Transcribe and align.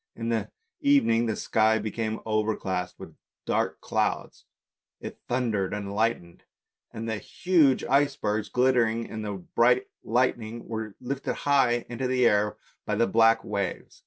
In 0.15 0.29
the 0.29 0.49
evening 0.79 1.27
the 1.27 1.35
sky 1.35 1.77
became 1.77 2.21
overcast 2.25 2.97
with 2.97 3.15
dark 3.45 3.79
clouds; 3.81 4.45
it 4.99 5.19
thundered 5.29 5.75
and 5.75 5.93
lightened, 5.93 6.41
and 6.91 7.07
the 7.07 7.19
huge 7.19 7.83
icebergs 7.83 8.49
glittering 8.49 9.05
in 9.05 9.21
the 9.21 9.33
bright 9.33 9.85
lightning, 10.03 10.67
were 10.67 10.95
lifted 10.99 11.35
high 11.35 11.85
into 11.87 12.07
the 12.07 12.25
air 12.25 12.57
by 12.83 12.95
the 12.95 13.05
black 13.05 13.43
waves. 13.43 13.99